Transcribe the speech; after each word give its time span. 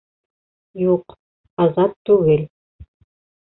Юҡ, 0.83 1.15
Азат 1.67 1.95
түгел 2.11 2.51